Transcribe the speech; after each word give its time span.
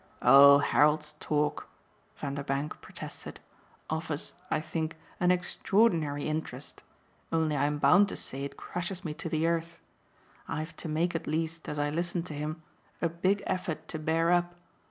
"Oh 0.23 0.57
Harold's 0.57 1.11
talk," 1.19 1.67
Vanderbank 2.15 2.81
protested, 2.81 3.39
"offers, 3.87 4.33
I 4.49 4.59
think, 4.59 4.95
an 5.19 5.29
extraordinary 5.29 6.23
interest; 6.27 6.81
only 7.31 7.55
I'm 7.55 7.77
bound 7.77 8.09
to 8.09 8.17
say 8.17 8.43
it 8.43 8.57
crushes 8.57 9.05
me 9.05 9.13
to 9.13 9.29
the 9.29 9.45
earth. 9.45 9.77
I've 10.47 10.75
to 10.77 10.87
make 10.89 11.13
at 11.13 11.27
least, 11.27 11.69
as 11.69 11.77
I 11.77 11.91
listen 11.91 12.23
to 12.23 12.33
him, 12.33 12.63
a 12.99 13.09
big 13.09 13.43
effort 13.45 13.87
to 13.89 13.99
bear 13.99 14.31
up. 14.31 14.55